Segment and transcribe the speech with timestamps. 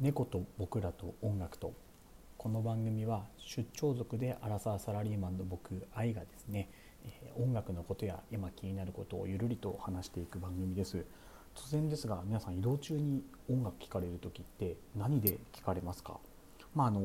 [0.00, 1.74] 猫と僕らと音楽と。
[2.38, 6.70] この番組は出張族でアラサーサラリーマンの僕愛がですね
[7.36, 11.04] 音楽のことや今気になることをゆるりと話していく番組です。
[11.54, 16.18] 突然ですが皆さん移動中に音楽聴かれる時って何で聴かれますか？
[16.74, 17.02] まああの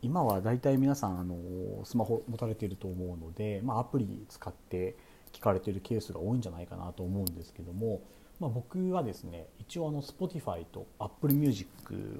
[0.00, 1.36] 今はだいたい皆さんあの
[1.84, 4.96] スマホ持たれていると思うので、まあ、アプリ使って
[5.30, 8.00] 聞かれているケースが多いんじゃないかなと思うんですけども、
[8.42, 11.68] まあ、僕はですね一応あの Spotify と Apple Music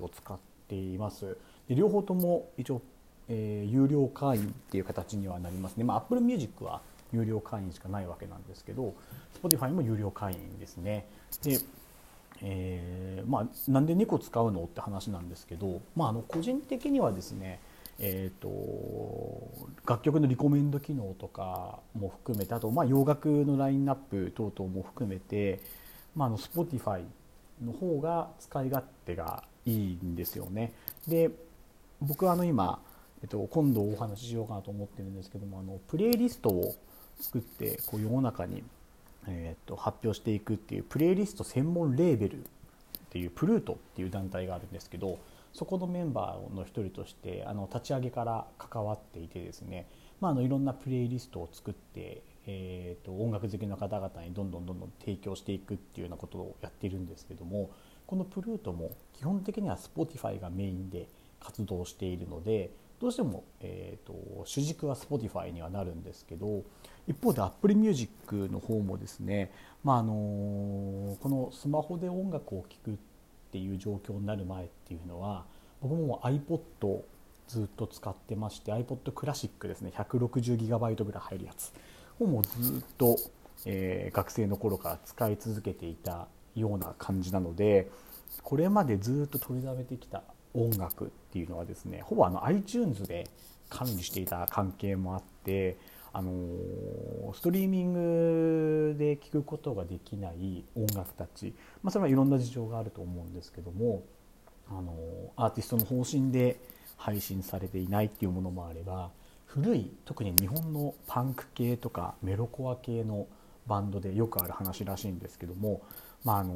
[0.00, 1.36] を使っています。
[1.68, 2.80] で両方とも一応、
[3.28, 6.80] えー、有料会員っていう形にはなりますね、まあ、Apple Music は
[7.12, 8.94] 有料会員しかないわけなんですけど
[9.42, 11.08] Spotify も有料会員ですね。
[11.42, 11.58] で
[12.44, 17.60] えー、まあ、なんで2個使うのって話なんですけど、まあ、あの個人的にはですね、
[18.00, 18.48] えーと、
[19.86, 25.60] 楽曲のリコメンド機能とかも含めてあと、まあ、洋楽のラインナップ等々も含めて、
[26.14, 27.02] まあ、あの Spotify
[27.64, 30.72] の方が使い勝手がいいんですよね。
[31.06, 31.30] で
[32.00, 32.80] 僕はあの今、
[33.22, 36.74] えっと、今度お話ししようかなと思ってるんですけどもあのプレイリストを
[37.20, 38.64] 作ってこう世の中に、
[39.28, 42.44] えっと、発表していくっていうプレイリスト専門レーベルっ
[43.10, 45.18] ていうプルートっていう団体があるんですけど
[45.52, 49.86] そこのメンバーの一人としてあの立ち上げから関わっていてですね、
[50.20, 57.70] まあ、あのいろんなプレイリストを作って、えーと、音楽好きの方々にどんどんどんどん提供していくっていうようなことをやっているんですけども
[58.06, 61.08] このプルートも基本的には Spotify がメインで
[61.40, 62.70] 活動しているので
[63.00, 66.62] どうしても、えーと、主軸は Spotify にはなるんですけど
[67.08, 72.94] 一方で Apple Music の方もですね、まあ、あのこのスマホで音楽を聴くっ
[73.50, 75.44] ていう状況になる前っていうのは
[75.80, 77.02] 僕も iPod
[77.48, 81.72] ずっと使ってまして iPod クラシックですね 160GB ぐらい入るやつ。
[82.20, 83.16] をもうずっと、
[83.64, 87.90] えー、学生の頃から使い続けていたような感じなので
[88.42, 90.22] これまでずっと取りだめてきた
[90.54, 93.28] 音楽っていうのはですねほぼあの iTunes で
[93.68, 95.76] 管理していた関係もあって
[96.12, 96.32] あの
[97.32, 104.02] ストリーミングで聴くことができない音楽たち、まあ、それはいろんな事情があると思うんですけども
[104.68, 104.92] あの
[105.36, 106.60] アーティストの方針で
[106.98, 109.10] 配信されていないっていうものもあれば
[109.54, 113.26] 古い特に日本のパンク系とかメロコア系の
[113.66, 115.82] バンドでよくある話らしいんですけども、
[116.24, 116.54] まあ、あの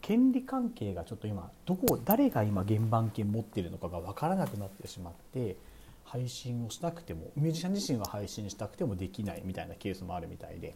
[0.00, 5.56] 権利関係がちょっと今どこ誰が今原版権持ってるのかが分からなくなってしまって
[6.02, 10.74] 配信をしたくてもミュージシャン自身は配信したくてもできないみたいなケースもあるみたいで、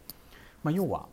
[0.63, 1.07] まあ、要は、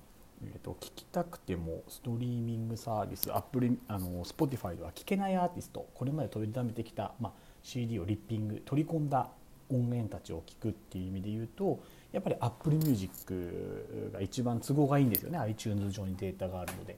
[0.45, 7.31] えーと、聞きたくてもストリーミングサービスアップルあの Spotify では聞けないアーティストこれまで取りためてきた、まあ、
[7.63, 9.29] CD をリッピング取り込んだ
[9.69, 11.79] 音源たちを聞くっていう意味で言うと
[12.11, 16.97] やっぱり Apple Music が一番都合がいいんですよね iTunes 上にデータがあるので。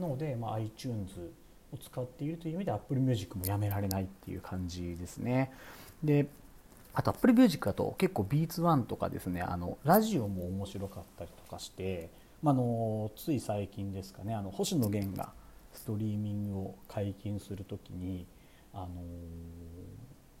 [0.00, 1.12] なので、まあ、iTunes
[1.72, 5.52] を使っているという意味で Apple Music もやめられないっていう感じですね。
[6.02, 6.26] で
[6.94, 12.10] あと Apple Music だと結構 Beats1 とかですねあのラジオも面白かったりとかして、
[12.42, 15.30] まあのつい最近ですかねあの星野源が
[15.72, 18.26] ストリーミングを解禁する時に
[18.72, 18.88] あの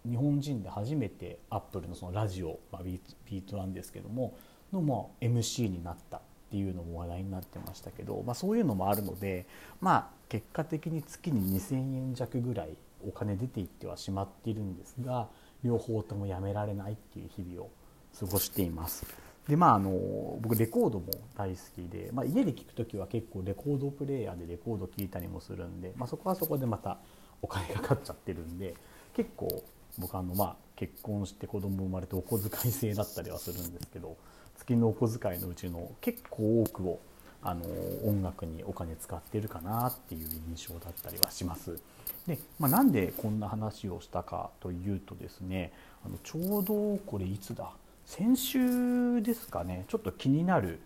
[0.08, 4.34] 日本人で初めてアップルのそのラジオ、まあ、ビート1ですけども
[4.72, 9.46] のも MC になったっていうのも話題になってましたけど、まあ、そういうのもあるので、
[9.80, 15.28] まあ、結果的に月に2,000円弱ぐらいお金出ていってはしまっているんですが
[15.62, 17.70] 両方ともやめられないっていう日々を
[18.18, 19.06] 過ごしています。
[19.48, 21.06] でまあ、あの僕レコードも
[21.36, 26.98] 大好きで、まあ、家で聴く時は結構レコードプレーヤーでレコード聴いたりもするんで、まあ、そこはそこでまた
[27.42, 28.74] お金かかっちゃってるんで
[29.14, 29.64] 結構
[29.98, 34.16] 僕あのまあ結婚して子供生まれてお小遣い制だったりはするんですけど
[34.58, 37.00] 月のお小遣いのうちの結構多くを
[37.42, 37.64] あの
[38.04, 41.78] 音楽にお金使ってるかなっていう印象だったりはします。
[42.26, 45.72] で、まあ、なんでこんな話をしたかというとですね
[46.04, 47.70] あのちょうどこれいつだ？
[48.04, 50.80] 先週ですかねちょっと気になる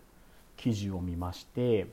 [0.57, 1.87] 記事を見まして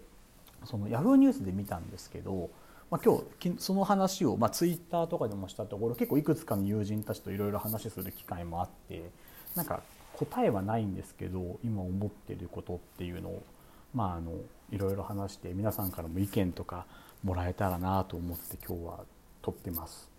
[0.65, 2.51] その Yahoo ニュースで見たんですけど
[2.92, 9.10] まあ、今日その話を、まあ、ツイッターとかでもしたところ結構いくつかの友人たちといろいろ話する機会もあって
[9.56, 13.42] なんか答えはないんですけど今思ってることっていうのを、
[13.94, 14.33] まあ、あの
[14.71, 16.84] いろいろ話して皆さんからも意見とか
[17.24, 19.00] もらえたらなと思って今日は
[19.41, 20.10] 撮ってます。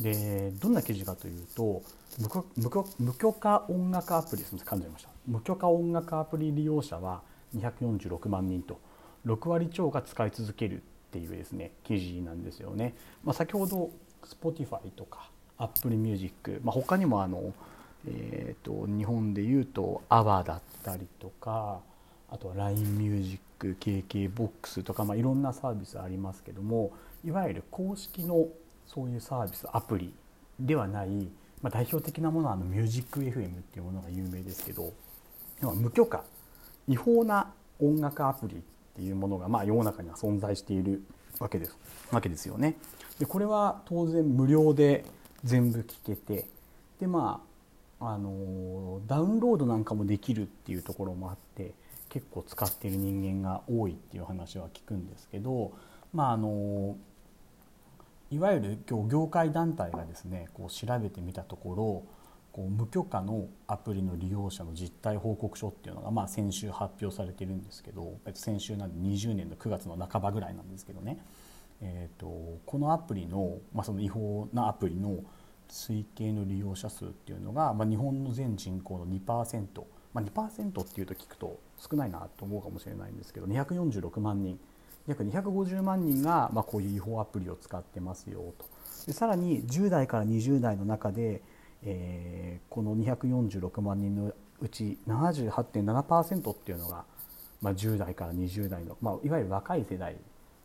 [0.00, 1.80] でどんな記事かというと
[2.18, 7.22] 無許可音楽アプリです噛んじゃいました無許可音楽アプリ利用者は
[7.56, 8.78] 246万人と
[9.24, 12.94] 6割超が使い続けるっていうですね記事なんですよね。
[13.24, 13.90] まあ、先ほど
[14.24, 17.52] Spotify とか Apple Music、まあ、他にもあの、
[18.06, 21.80] えーと、日本でいうと AWA だったりとか
[22.28, 26.92] あとは LINE ミュージック KKBOX とか、まあ、いろんなサービスありますけども
[27.24, 28.48] いわゆる公式の
[28.86, 30.12] そういうサービスアプリ
[30.60, 31.08] ではない、
[31.62, 34.92] まあ、代表的なものはあのミュージック FM っていうものが有名ですけど
[35.62, 36.24] 無許可
[36.88, 38.58] 違法な音楽アプリっ
[38.96, 41.02] ていうものがまあ世の中には存在している
[41.38, 41.76] わけです
[42.10, 42.76] わけですよね。
[43.18, 45.04] でこれは当然無料で
[45.44, 46.46] 全部聞けて
[47.00, 47.42] でま
[48.00, 51.72] ああのダウンロードなんかもできるっていうところもあって
[52.08, 55.72] 結構使ってる人間が多いっていう話は聞くんですけど
[56.12, 56.96] まああの
[58.30, 58.78] いわゆる
[59.08, 62.15] 業界団体がですねこう調べてみたところ
[62.56, 71.18] こう無許可のアプリの利用者の実態報告書っていうのが、まあ、先週発表されてるんですけど先週なんで20年の9月の半ばぐらいなんですけどね、
[71.82, 72.26] えーと、
[72.64, 75.18] このアプリの,、まあその違法なアプリの
[75.68, 79.66] 推計の利用者数っていうのが、まあ、日本の全人口の2%、
[80.14, 84.58] まあ、2%っていうと聞くと少ないなと思うかもしれないんですけど246万人。
[85.06, 88.64] 約250万人が、まあ、こういう違法アプリを使ってますよと。
[89.06, 91.42] でさらに10代から20代の中で、
[91.84, 97.04] えー、この246万人のうち78.7%っていうのが、
[97.60, 100.16] まあ、10代から20代の、まあ、いわゆる若い世代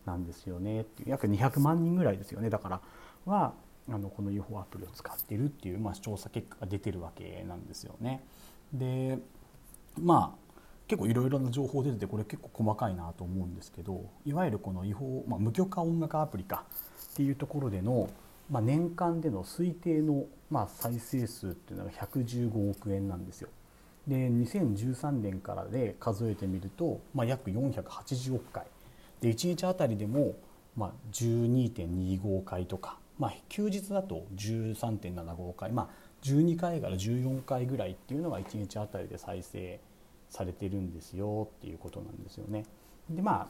[0.05, 2.81] なんですよねっていう約200万人ぐらいですよねだから
[3.25, 3.53] は
[3.89, 8.23] あのこの UFO アプリを使ってるっていう、まあ、調査結果が出てるわけなんですよね。
[8.73, 9.17] で
[9.99, 10.41] まあ
[10.87, 16.65] 結構いろいろな情報出ててこれ結構細かいなと思うんですけどいわゆるこの違法、まあ、無許可音楽アプリか
[17.13, 18.09] っていうところでの、
[18.51, 23.49] まあ、年間での推定の、まあ、再生数っていうのが115億円なんですよ。
[24.07, 28.65] で2013年からで数えてみると、まあ、約480億回
[29.21, 30.35] で1日あたりでも、
[30.75, 35.87] まあ、12.25回とか、まあ、休日だと13.75回、まあ、
[36.23, 39.79] 12回から14回ぐらいっていうのが1日あたりで再生
[40.29, 42.65] されてるんですよっていうことなんですよね。
[43.09, 43.47] でまあ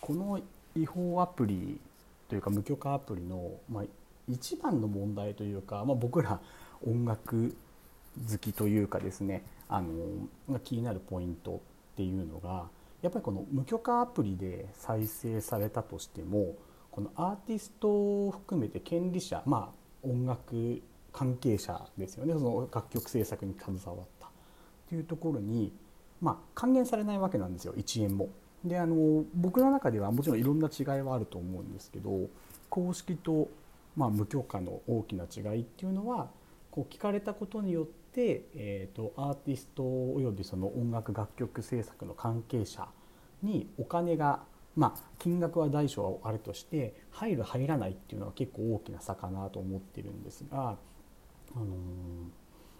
[0.00, 0.40] この
[0.74, 1.78] 違法アプリ
[2.28, 3.84] というか無許可アプリの、まあ、
[4.28, 6.40] 一番の問題というか、まあ、僕ら
[6.86, 7.54] 音楽
[8.30, 12.68] 好きというかですねあの気になるポイントっていうのが
[13.00, 16.54] やっぱりこの無許可アプリで再生されたとしても
[16.90, 20.82] このアーティストを含めて権利者まあ音楽
[21.12, 22.32] 関係者ですよね。
[22.34, 24.26] その楽曲制作に携わった。
[24.26, 24.30] っ
[24.88, 25.72] ていうところに
[26.22, 27.74] まあ、還元されないわけなんですよ。
[27.74, 28.30] 1円も。
[28.64, 32.28] であの僕の中ではもちろんいろんな違いはあると思うんですけど
[32.70, 33.48] 公式と、
[33.96, 36.30] まあ、無許可の大きな違いっていうのは
[36.70, 42.88] こう聞かれたことによって、えーと、アーティストおよびその音楽楽曲制作の関係者
[43.42, 44.44] にお金が
[44.74, 50.78] まあ金額は大小はあるとして入る入らないっていうのは結構大きな差かなと思ってるんですが、
[51.54, 51.68] あのー、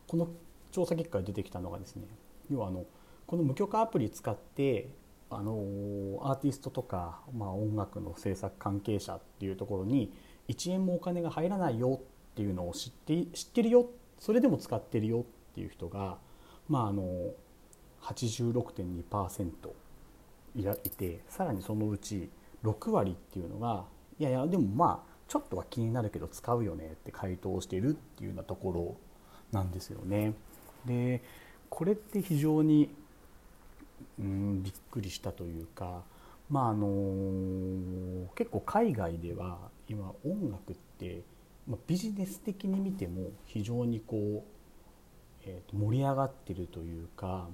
[0.06, 0.28] この
[0.70, 2.04] 調査結果で出てきたのがですね
[2.50, 2.86] 要はあの
[3.26, 4.88] この無許可アプリ使って
[5.30, 5.52] あの
[6.22, 10.12] アーティストとか、まあ、音楽の制作関係者っていうところに
[10.48, 12.00] 1円もお金が入らないよ
[12.32, 13.86] っていうのを知って知ってるよ
[14.18, 15.24] それでも使ってるよっ
[15.54, 16.18] ていう人が、
[16.68, 17.30] まあ、あの
[18.02, 19.50] 86.2%
[20.54, 22.28] いらいてさらにそのうち
[22.64, 23.84] 6割っていうのが
[24.18, 28.96] いやいやでもまあちょっとは気になるけど使うよねって回答してるっていうようなところ
[29.50, 30.34] なんですよね。
[30.84, 31.22] で
[31.70, 32.94] これって非常に
[34.18, 36.02] うんびっくりしたというか
[36.50, 41.22] まああの結構海外では今音楽って、
[41.66, 47.48] まあ、ビジネス的に見ても非常にこう、えー、と盛り上がってるというか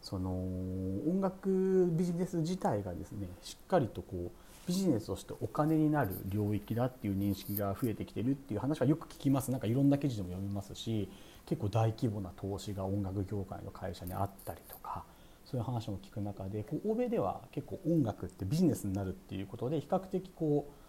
[0.00, 4.30] その音楽ビジネス自体がですねしっかりとこう
[4.66, 9.50] ビジネスとしてお金になる領域だっていう認識が増えてきてるっていう話はよく聞きます。
[9.50, 11.08] なんかいろんな記事でも読みますし
[11.46, 15.04] 結構大規模な投資が音楽業界の会社にあったりとか
[15.44, 20.81] そういう話も聞く中でこう欧米では結構音楽ってビジネスになるっていうことで比較的こう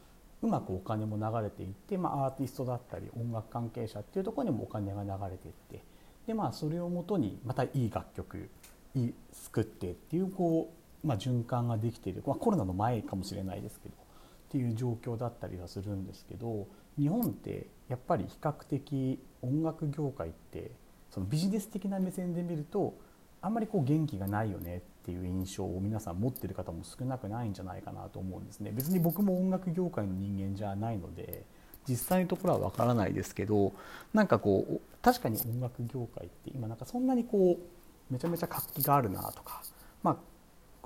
[0.44, 5.84] うまくお金も流れていって、まあ、アーティストだったり音楽関係者っていうところにもお金が流れていって
[6.28, 8.50] で、まあ、それをもとにまたいい楽曲
[8.94, 10.74] いい作ってっていうこ
[11.04, 13.98] う、まあ、循環ができている、まあ、コロナの前かもしれないですけどっ
[14.52, 16.68] ていう状況だったりはするんですけど
[17.00, 20.72] 日本ってやっぱり比較的音楽業界って
[21.10, 22.96] そのビジネス的な目線で見ると
[23.42, 28.72] あんまりこう元気がないよねっていう印象を皆さん持ってる方も少なくないんじゃないかなと思うんですね。
[28.74, 31.46] 別に僕も音楽業界の人間じゃないので
[31.88, 33.74] 実際のところはわからないですけど
[34.14, 39.62] なんかこう確かに音楽業界って今なんかそんなにこうめちゃめちゃ活気があるなとか
[40.02, 40.18] まあ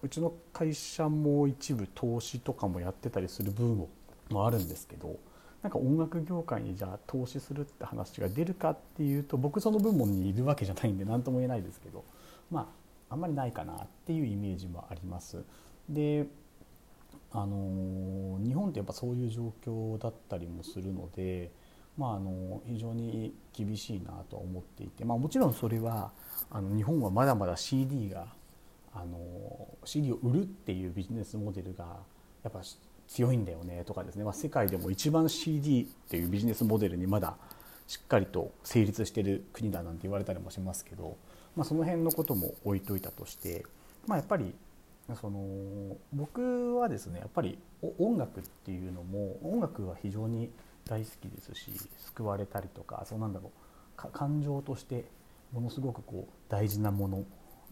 [0.02, 3.88] うちの会社も一部投資とかもやってたりする部分
[4.30, 5.18] もあるんですけど
[5.64, 12.06] なんか音楽業界にじゃあ投資するって話が出るかっていうと僕その部門にいるわけじゃないんで何とも言えないですけど
[12.52, 12.66] まあ
[13.10, 15.44] あんまりないかなっていうイメージもあります。
[15.90, 16.28] で
[17.32, 21.52] あの日本ってやっぱそういう状況だったりもするので
[21.98, 26.12] まあ、あの非常に厳しいなと思っていて、まあ、もちろんそれは
[26.52, 28.28] あの日本はまだまだ CD が
[28.94, 31.98] あの CD を売るっていうビジネスモデルが
[32.44, 32.62] やっぱ
[33.08, 37.36] 強いんだよねとかですね、まあ、世界でも一番 CD っていうビジネスモデルにまだ
[37.88, 41.18] しっかりと成立してる国だなんて言われたりもしますけど、
[41.58, 43.66] まあ、その辺のことも置いといたとして、
[44.06, 44.54] まあ、やっぱり
[45.20, 47.58] その僕はですねやっぱり
[47.98, 50.52] 音楽っていうのも音楽は非常に
[50.86, 51.72] 大好きですし
[52.06, 53.52] 救われたりとかそうなんだろ
[53.98, 55.06] う感情として
[55.52, 57.24] ものすごくこう大事なもの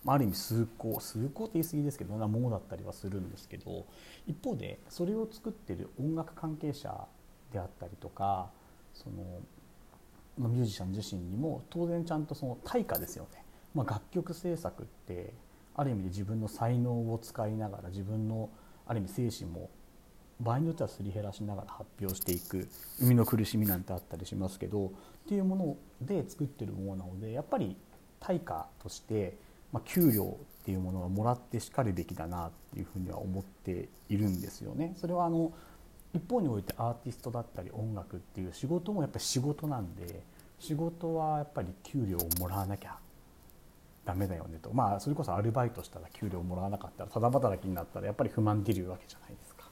[0.08, 3.86] ある意味崇高崇高って言い過ぎですけどなものだったりはするんですけど
[4.28, 7.08] 一方でそれを作ってる音楽関係者
[7.52, 8.50] であったりとか
[8.94, 13.45] そのミュージシャン自身にも当然ちゃんとその対価ですよね、
[13.76, 15.34] まあ、楽曲制作って
[15.76, 18.50] ある意味で自分の才能を使いながら自分の
[18.88, 19.70] ある意味精神も
[20.40, 22.68] 場合によってはすり減らしながら発表していく
[23.00, 24.92] 生みの苦しみなんてあったりしますけどっ
[25.28, 27.76] ていうもので作ってるものなのでやっぱり
[28.20, 29.38] 対価として、
[29.72, 34.94] まあ、給料っていうものはもらってしかるべきだなっていうふうには思っているんですよね。
[34.98, 35.52] それはあの
[36.14, 40.24] 一方においてアーティストだったり音楽っていう仕事もやっぱり仕事なんで
[40.60, 42.98] 仕事はやっぱり給料をもらわなきゃ
[44.06, 49.66] ダメだよねとまあそれこそアルバイトしたら給料もらわなかったらただ働きになったらやっぱり不満出るわけじゃないですか。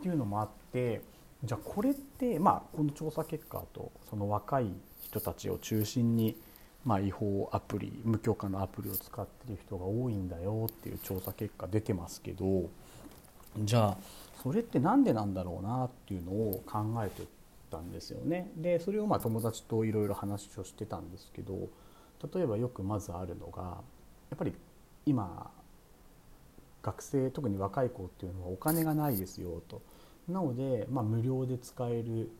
[0.00, 1.00] っていうのもあって
[1.42, 4.66] じゃあこれってまあこの調査結果とその若い
[5.02, 6.36] 人たちを中心に
[6.84, 12.68] まあ違法アプリ無許可のアプリを使ってる人が多いんだよっていう調査結果出てますけど
[13.58, 13.96] じゃあ
[14.42, 17.26] それって何でなんだろうなっていうのを考えて
[17.70, 18.50] たんですよね。
[18.56, 21.68] でそれをまあ友達といろいろ話をしてたんですけど
[22.34, 24.52] 例えばよくまずあるのがやっぱり
[25.06, 25.50] 今
[26.82, 29.82] 学生特に若い子っていうのはお金がないですよと
[30.28, 32.30] なので、まあ、無料で使える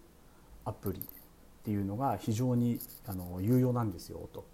[0.64, 1.02] アプリっ
[1.64, 4.46] ていうのが非常にあの有用なんですよと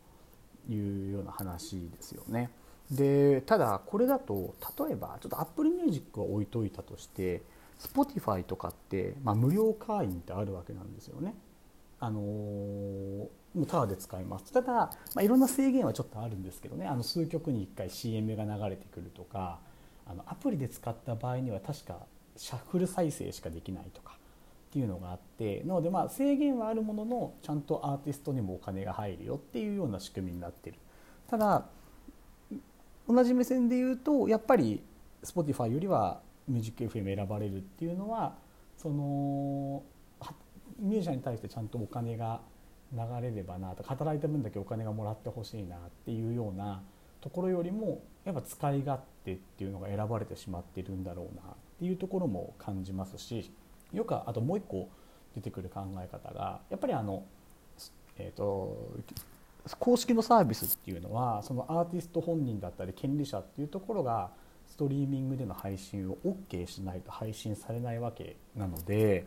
[0.69, 2.51] いうような話ですよね。
[2.91, 7.43] でただこれだと例えばちょっと Apple Music は置いといたとして
[7.81, 11.35] Spotify とかって、まあ、無料会員ってあるわけなんですよね。
[11.99, 12.21] あの
[13.57, 14.53] もうタダで使います。
[14.53, 16.87] ただ、まあ、いろんな制限はちょっとあるんですけどね。
[16.87, 19.59] あの数曲に1回 CM が流れてくるとか
[20.07, 22.01] あのアプリで使った場合には確か
[22.37, 24.13] シャッフル再生しかできないとか
[24.69, 30.77] っていうのがあってなのでまあ制限はあるもののちゃんとアーティストにもお金が入るよっていうような仕組みになってる。
[31.29, 31.65] ただ
[33.09, 34.83] 同じ目線で言うとやっぱり
[35.25, 38.35] Spotify よりはミュージック FM 選ばれるっていうのは
[38.77, 39.83] その
[40.79, 42.41] ミュージシャンに対してちゃんとお金が
[42.93, 46.83] 流れればなと働いた分だけお金がもらってほしいなっていうような
[47.21, 53.51] ところよりもやっぱ使い勝手っていうのが選ばれてしまっているんだろうなっていうところも感じますし
[53.93, 54.89] よくあともう一個
[55.35, 57.25] 出てくる考え方がやっぱりあの、
[58.19, 58.77] えーと、
[59.79, 64.31] 公式のサービスっていうのはそのアーティスト本人だったり権利者っていうところが
[64.67, 69.27] ストリーミングでの配信を OK しないと配信されないわけなので。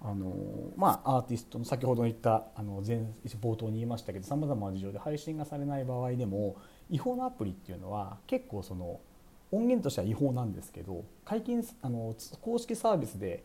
[0.00, 0.36] あの
[0.76, 2.98] まあ、アーティストの先ほど言ったあの前
[3.40, 6.56] 冒頭に言いましたけどさまざまな事情で配信がされない場合でも
[6.90, 9.00] 違法なアプリっていうのは結構その
[9.50, 13.44] 音源としては違法なんですけど解禁あの公式サービスで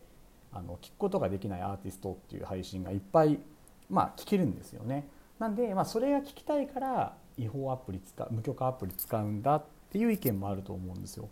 [0.52, 3.38] あの聞くことができないアーティストっていう配信がいっぱい、
[3.88, 5.08] まあ、聞けるんですよね。
[5.38, 11.28] なんで、まあ、それが聞きたいから違法アプリ使う無許可アプリ使うんだっていう意見もあると思うんですよ。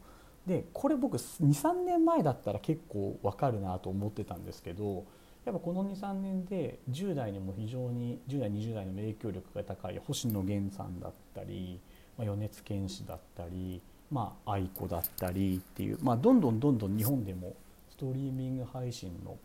[0.47, 5.05] でこれ僕23年前だったら結構わかるなと思ってたんですけど
[5.45, 11.81] やっぱこの23年で10代にも非常に10代20代の影響力が高い星野源さんだったり
[12.21, 13.81] まあ、米津玄師だったり、
[14.11, 17.55] まあ、愛子だったりっていう、まあ、どんどんどんどん日本でも
[17.91, 19.39] ストリーミング配信の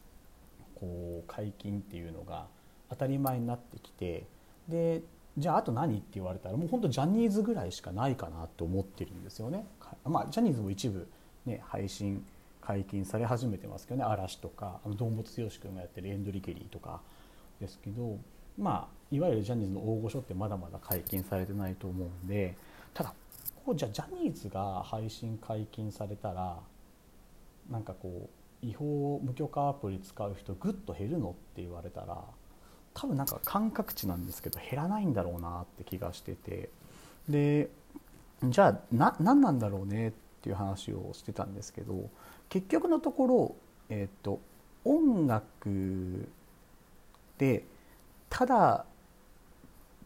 [0.76, 2.48] こう解禁っていうのが
[2.90, 4.26] 当たり前になってきて
[4.68, 5.02] で
[5.38, 9.66] じゃああと何って言われたらもう本当ジャニーズぐらいしかないかなと思ってるんですよね。
[10.06, 11.08] まあ、ジャニーズも一部、
[11.46, 12.26] ね、配信
[12.62, 17.02] 解禁され始めてますけどね嵐とかあの堂本剛君がやってるエンドリケリーとか
[17.62, 18.18] ですけど
[18.58, 22.56] まあいわゆるジャニーズの大御所ってまだまだ解禁されてないと思うんで
[22.94, 23.14] ただ
[23.66, 26.58] こうじゃあジャニーズが配信解禁されたら
[27.70, 28.30] なんかこ
[28.64, 32.24] う違法無許可アプリ使う人ぐっと減るのって言われたら
[32.96, 36.70] 多分なんか感覚値なんですけど減らないんだろうなって気がしてて
[37.30, 37.70] で
[38.44, 40.12] じゃあな何なんだろうねっ
[40.42, 42.10] ていう話をしてたんですけど
[42.50, 43.56] 結局のところ、
[43.90, 44.40] えーと、
[44.84, 46.28] 音楽
[47.38, 47.66] で
[48.30, 48.86] ただ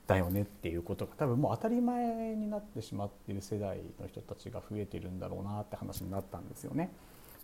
[0.07, 6.89] だよねっていうことが多分もう当たり前になってしまってる世代の人たちが増えてるんだろうなって話になったんですよね。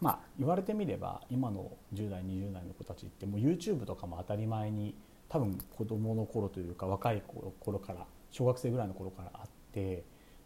[0.02, 4.96] まあ言われてみれば今の10代20代の子たちってもう YouTube とかも当たり前に
[5.36, 7.22] 多分子どもの頃というか若い
[7.60, 10.06] 頃から小学生ぐらいの頃からあって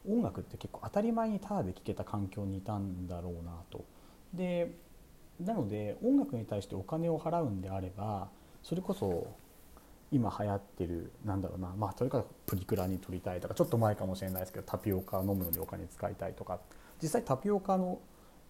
[0.09, 3.85] 音楽って結構当たり前にタダで聴けた環境にいたんだろうなと。
[4.33, 4.71] で
[5.39, 8.29] なので音楽に対してお金を払うんであれば
[8.63, 9.27] それこそ
[10.11, 16.59] 今流行ってるなんだろうなまあとにかくプリクラに撮りたいとかちょっと前かもしれないですけどタピオカ飲むのにお金使いたいとか
[16.99, 17.99] 実際タピオカの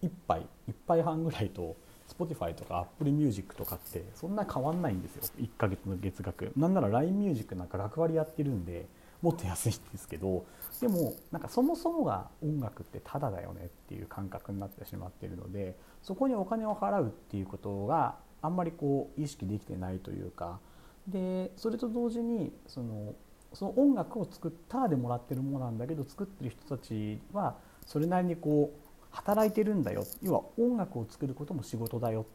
[0.02, 1.76] 1杯1杯半ぐらいと
[2.18, 5.22] Spotify とか Apple Music とかってそんな変わんないんですよ。
[5.38, 6.52] 1ヶ月の月額。
[6.56, 8.86] なんなら LINE Music なんか学割やってるんで
[9.22, 10.44] もっと安いんですけど
[10.80, 20.58] でもなんかそもそもが音楽ってタダだよねっていう感覚になってしまっているのでそこにお金を払うっていうことがあんまりこう意識できてないというか
[21.06, 23.14] でそれと同時にその
[23.52, 30.04] その音楽を作ったでもらってるものなんだけど作ってる人たちはそれなりにこう働いてるんだよ。
[30.22, 32.26] 要は音楽を作ることも仕事だよ。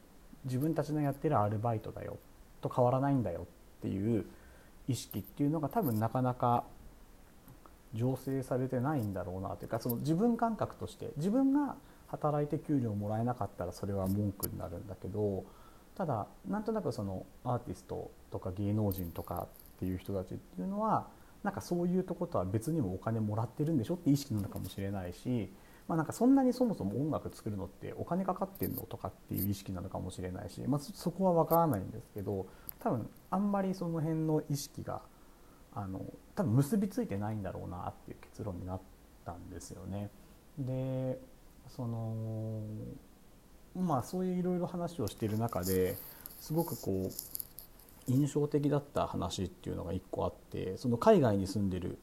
[0.46, 2.18] 自分たちのやってるアルバイトだよ
[2.62, 4.26] と変わらないんだよっていう
[4.88, 6.64] 意識っていうのが多分なかなか
[7.96, 11.76] 醸成されてないんだろうなというかその自分感覚として自分が
[12.08, 15.44] 働いて給料もらえなかったらそれは文句になるんだけど
[15.96, 21.08] ただなんとなくそのアーティストとか芸能人とかっていう人たちっていうのは
[21.44, 25.54] なんかそういうとことは別にもお金もらってるんでしょって意識なのかもしれないし、
[25.88, 32.48] まあ、なんかそんなにそもそも音楽作るのってお金かかってんのとかっていう意識なのかもしれないし、まあ、そこは分からないんですけど
[32.80, 35.02] 多分あんまりその辺の意識が
[35.74, 36.02] あの
[36.36, 38.82] 多分結びついてないんだろうなっていう結論になっ
[39.26, 40.10] たんですよね。
[40.58, 41.20] で
[41.68, 42.62] その
[43.76, 45.98] まあそういういろいろ話をしている中で
[46.40, 51.98] すごくこう印象的だった話っていうのが一個あってその海外に住んでる、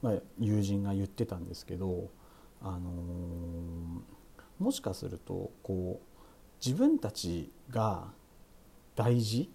[0.00, 2.08] ま、友人が言ってたんですけど、
[2.62, 6.20] あのー、もしかするとこう
[6.64, 8.08] 自分たちが
[8.94, 9.50] 大事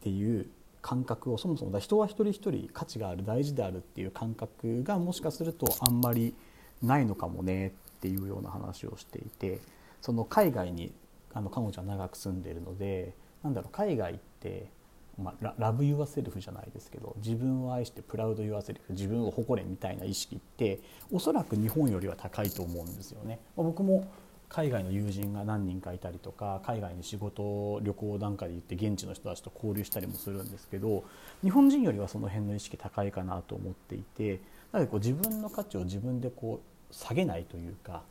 [0.00, 0.46] っていう
[0.80, 6.34] 感覚をそもそも人は一人一人価値がある大事であるっていう感覚がもしかするとあんまり
[6.82, 9.60] ないのかもねっていうような話をしていて
[10.02, 10.92] その海外に
[11.32, 14.70] あの彼女は長く住んでいるのでなんだろう海外って、
[15.18, 20.80] まあ、 love yourself じゃないですけど自分を愛して proud yourself 自分を誇れみたいな意識って
[21.12, 23.38] おそらく日本よりは高いと思うんですよね。
[23.56, 24.06] まあ、僕も
[24.48, 31.02] 海外の友人が何人かいたりとか海外に仕事旅行なんかで行って現地の人たちと交流したりもするんですけど
[31.42, 38.02] 日本人よりはその辺の意識高いかなと思っていてなのでこう自分の価値を自分でこう下げないというか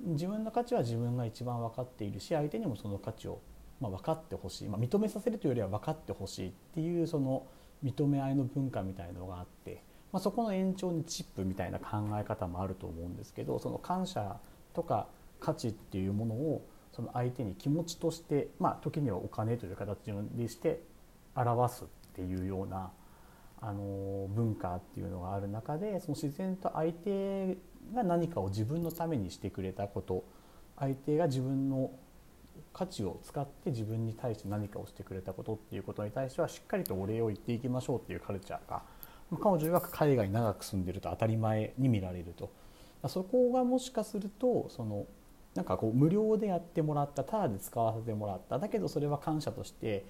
[0.00, 3.40] 自分の価値は自分が一番分かっているし相手にもその価値を
[3.80, 7.46] ま分かってほしい、まあ、認めさせるというよりは分かってほしいっていうその
[7.84, 14.38] 認め合いの文化みたいのがあって、まあ、そこの延長にチップみたいな考え方もあると思うんですけどその感謝
[14.74, 15.06] とか
[15.40, 20.82] 価値っていうものをその相手に気持ちとして、まあ、時にはお金という形にして
[21.36, 22.90] 表すっていうような
[23.60, 27.56] あの文化っていうのがある中でその自然と相手
[27.94, 30.24] が何かを自分のためにしてくれたこと
[30.76, 31.90] 相手が自分の
[32.72, 38.82] 価値を使って自分に対して何かをしてくれたことっていうことに対してはしっかりとお礼を言っていきましょうっていうカルチャーが
[39.36, 42.50] 彼女曰く海外に長く住んでると当たり前に見られると。
[43.06, 45.06] そこがもしかするとその
[45.54, 50.04] なんかこう無料でやってもらったただで使わせてもらっただけどそれは感謝として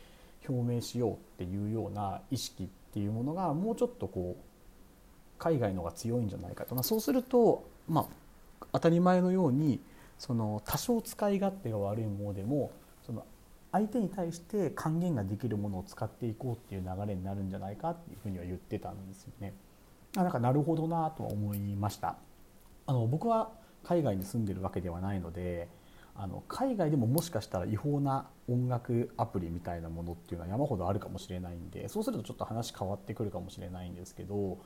[0.48, 4.42] 表明しようっていうような意識っていうものがもうちょっとこう
[5.38, 8.08] 海外の方が強いんじゃないかと、まあ、そうすると、ま
[8.62, 9.80] あ、当たり前のように
[10.18, 12.72] その多少使い勝手が悪いものでも
[13.06, 13.24] その
[13.72, 19.54] 相手に対して還元ができるものを使っていこうっていう流れになるんじゃないかっていうふうには言ってたんですよね。
[20.16, 22.16] あなんかなるほどなとは思いました。
[22.86, 23.50] あの僕は
[23.84, 25.68] 海外に住んでるわけではないので
[26.16, 34.58] あの海外でももしかしたら違法な音楽アプリみたいなものっていうのは山ほどあるかもしれないんでそうするとちょっと話変わってくるかもしれないんですけど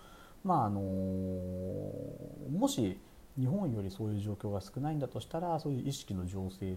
[0.44, 2.98] まああのもし
[3.38, 6.76] 日本よりそういう状況が少ないんだとしたらそういう意識の醸成っ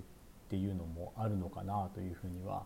[0.49, 2.63] ていうのもあるのかなというふうには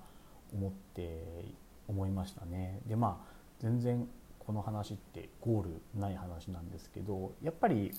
[0.54, 1.46] 思って
[1.88, 2.82] 思いましたね。
[2.88, 4.08] でまあ全然
[4.40, 7.92] この話ってゴールない話なんですけどやっぱり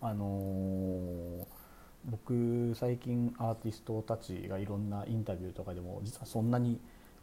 [0.00, 1.46] あの
[2.06, 6.80] 僕最近アーティストたちがいろんなインタビューとかでも実はそんなに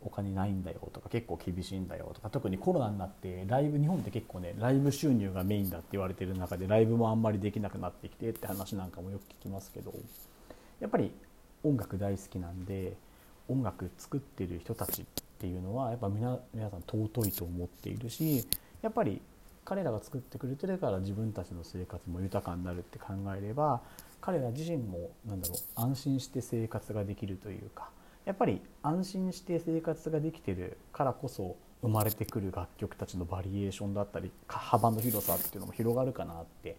[0.08, 9.94] お金ないんだよとか結構厳しいんだよとか特にコロナになってライブ日本って結構ねライブ収入がメインだって言われてる中でライブもあんまりできなくなってきてって話なんかもよく聞きますけど
[10.80, 11.12] やっぱり
[11.64, 12.94] 音楽大好きなんで
[13.50, 15.06] 音楽作ってる人たちっ
[15.40, 18.46] ていうのはやっぱ皆皆さん尊いと思っているし
[18.82, 19.22] やっぱり
[19.66, 23.82] 彼らが作ってくれてるから自分たちの生活も豊かになるって考えれば
[24.22, 27.90] 彼ら自身もなんだろう安心して生活ができるというか
[28.28, 36.76] やっぱり安心して生活ができてるからこそ生まれてくる楽曲たちのバリエーションだったり幅の広さっていうのも広がるかなって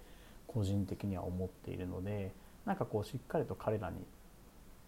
[0.46, 2.34] 個人的には思っているので
[2.66, 3.96] なんかこうしっかりと彼らに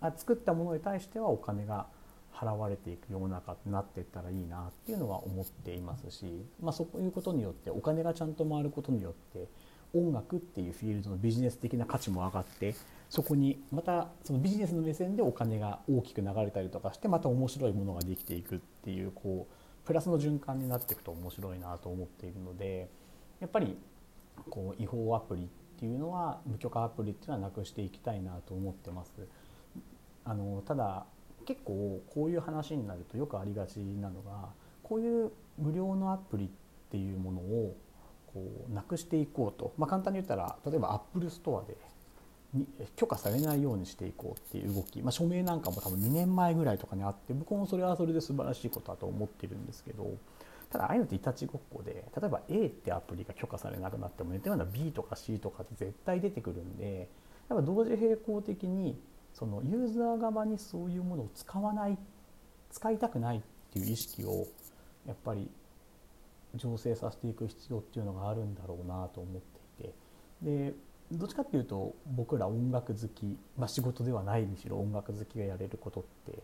[0.03, 1.87] あ作ったものに対してはお金が
[2.35, 9.49] 払われていく世の中になっていったらいいなっていうのは思っていますし、まあ、そういうことによってお金がちゃんと回ることによって
[9.95, 12.75] 音楽っていうフィールドのビジネス的な価値も上がって
[13.11, 22.89] そこにまたそのビジネスの目線でお金が大きく流れたりとかしてまた面白いものができていくっていうこうプラスの循環になっていくと面白いなと思っているので
[23.41, 23.77] やっぱり
[24.49, 25.47] こう違法アプリっ
[25.81, 29.13] ていうのは無許可アプリっていうのはなくしていきたいなと思ってます。
[30.25, 31.05] あのただ
[31.47, 34.51] 結構こういう話になるとよくありがちなのが
[34.85, 36.49] こういう無料のアプリっ
[36.91, 37.77] ていうものを
[38.33, 41.77] こうなくしていこうと、まあ、簡単に言ったら例えばアップルストアで
[42.97, 50.17] 許可されないようにしていこうっていう動き、まあ、署名なんかも多分2年前ぐらいとかにあって僕もそれはそれで素晴らしいことだと思ってるんですけど
[50.71, 57.09] ただああいうのっていたちごっこで例えば A ってアプリが許可されなくなっても似たような B とか C とかって絶対出てくるんで
[57.49, 59.01] やっぱ同時並行的に
[59.33, 61.97] そのユーザー側にそういうものを使わない
[62.71, 63.41] 使いたくないっ
[63.73, 64.47] ていう意識を
[65.07, 65.49] やっぱり
[66.57, 69.41] 醸成させていく必要っていうのがあるんだろうなと思っ
[69.79, 69.95] ていて。
[70.43, 70.75] で
[71.13, 76.39] どっちかっていうと僕ら音楽好き、まあ、仕事ではないにしろ音楽好きがやれることって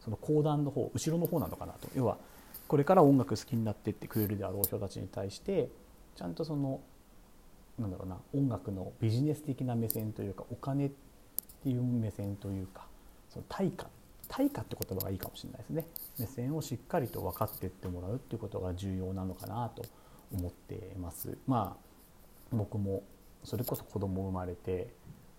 [0.00, 1.88] その講談の方後ろの方なのかなと。
[1.94, 2.18] 要は
[2.66, 5.68] これから音楽好きになってってくれるであろう人たちに対して
[6.16, 6.80] ちゃんとその
[7.78, 10.90] なんだろうな音楽のビジネス的な目線というかお金っ
[11.62, 12.86] ていう目線というか
[13.30, 13.86] その対価
[14.28, 15.86] 対価って言葉がいいかもしれないですね。
[16.18, 19.82] 目線をしっかりと分かってってもらうっていうことが重要なのかなと
[20.32, 21.38] 思っています。
[21.46, 21.76] ま
[22.52, 23.02] あ僕も
[23.44, 24.88] それこそ子供生まれて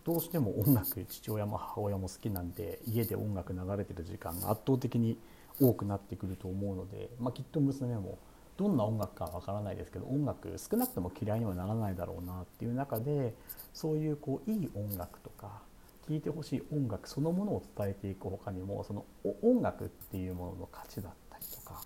[0.04, 5.18] どうしても音楽父親も母親も好きなんで家で音楽流れてる時間が圧倒的に
[5.62, 8.18] 多くなってくると思うので、まあ、きっと娘も
[8.58, 13.34] どんな音楽かわからないですけど音楽少なくとも嫌いにはならないだろうなっていう中で
[13.74, 15.62] そういうこういい音楽とか
[16.08, 19.06] 聴いてほしい音楽そのものを伝えていく他にもその
[19.44, 21.82] 音楽っていうものの価値だったりとか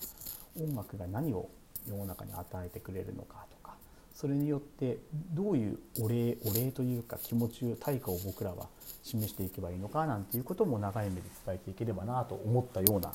[0.59, 1.49] 音楽が何を
[1.87, 3.75] 世の中に与えてくれるのかとか
[4.13, 4.99] それによって
[5.33, 8.67] どういうお礼お礼というか気持ちを対価を僕らは
[9.03, 13.11] 示していけばいいのかなんていうことも長い目で伝えていければなと思ったような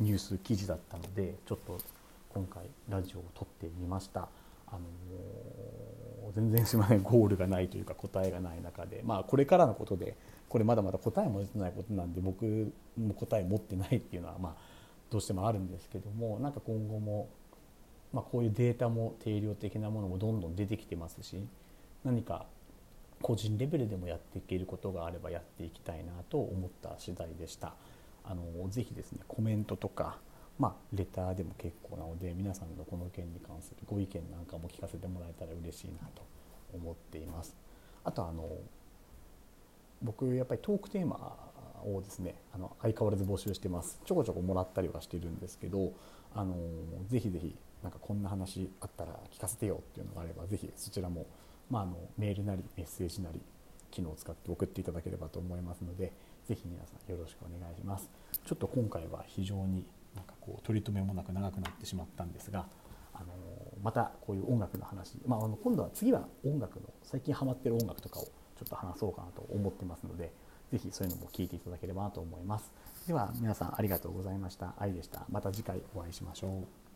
[0.00, 1.78] ニュース記事だったのでちょっと
[2.30, 4.28] 今回ラジオを撮ってみました。
[4.70, 10.14] あのー、全然すみませんゴールがないというか答えがない中で、まあ、これからのことで
[10.48, 12.44] これまだまだ答えも出てないことなんで僕
[12.98, 14.54] も答え持ってないっていうのはまあ
[15.10, 17.28] どうしてもあるんですけどもなんか今後も、
[18.12, 21.46] まあ、こういうデータも定量的なものもどんどん出てきてますし
[22.04, 22.46] 何か
[23.20, 27.74] 個人レベルでもやっていけることがあればやっていきたいなと思った次第でした。
[28.24, 30.18] あのぜひですねコメントとか
[30.58, 36.22] まあ、レターでも結構なので皆さんのこの件に関するご意見なんかも聞かせてもらえたら嬉しいなと
[36.74, 37.56] 思っています。
[38.04, 38.48] あとあの
[40.02, 41.36] 僕やっぱりトークテーマ
[41.84, 45.92] をですねあの相変わらず募集してますちょこちょこもらったりはしてるんですけど
[46.34, 46.54] あの
[47.08, 51.26] ぜひぜひなんかこんな話あったら聞かせてよっていうのがあればぜひそちらも、
[51.70, 53.40] まあ、あのメールなりメッセージなり
[53.90, 56.12] 機能を使って送っていただければと思いますので
[56.46, 58.10] ぜひ皆さんよろしくお願いします。
[58.44, 62.66] ちょっと今回は非常になんかこう取り留めもなく長くなってしまったんですが
[63.14, 63.26] あの
[63.82, 68.30] またこういう音楽の話、まあ、あの今度は次は音楽の最近ハマってる音楽とかをちょ
[68.64, 70.32] っと話そうかなと思ってますので
[70.72, 72.72] 是非そういうのも聞いていただければなと思います。
[73.06, 74.74] では皆さんありがとうございました。
[74.78, 75.24] 愛でした。
[75.30, 76.87] また次回お会いしましょう。